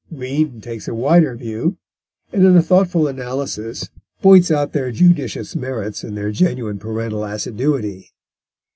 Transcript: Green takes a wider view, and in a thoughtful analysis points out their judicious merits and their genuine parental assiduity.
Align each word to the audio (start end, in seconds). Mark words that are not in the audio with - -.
Green 0.15 0.61
takes 0.61 0.87
a 0.87 0.95
wider 0.95 1.35
view, 1.35 1.77
and 2.33 2.43
in 2.43 2.57
a 2.57 2.63
thoughtful 2.63 3.07
analysis 3.07 3.91
points 4.23 4.49
out 4.49 4.73
their 4.73 4.91
judicious 4.91 5.55
merits 5.55 6.03
and 6.03 6.17
their 6.17 6.31
genuine 6.31 6.79
parental 6.79 7.23
assiduity. 7.23 8.09